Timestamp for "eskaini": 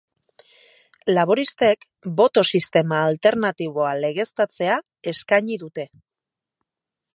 5.15-5.63